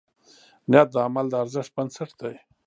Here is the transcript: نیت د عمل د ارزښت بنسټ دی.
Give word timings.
نیت 0.71 0.87
د 0.93 0.97
عمل 1.05 1.25
د 1.29 1.33
ارزښت 1.43 1.71
بنسټ 1.75 2.09
دی. 2.21 2.35